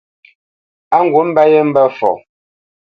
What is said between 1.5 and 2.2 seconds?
yé mbə̄ fɔ.